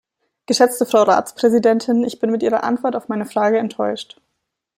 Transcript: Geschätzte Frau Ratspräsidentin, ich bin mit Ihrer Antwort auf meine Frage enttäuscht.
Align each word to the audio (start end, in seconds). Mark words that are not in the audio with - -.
Geschätzte 0.47 0.87
Frau 0.87 1.03
Ratspräsidentin, 1.03 2.03
ich 2.03 2.17
bin 2.19 2.31
mit 2.31 2.41
Ihrer 2.41 2.63
Antwort 2.63 2.95
auf 2.95 3.07
meine 3.07 3.27
Frage 3.27 3.59
enttäuscht. 3.59 4.19